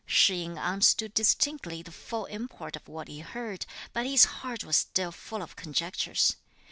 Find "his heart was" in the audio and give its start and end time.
4.07-4.75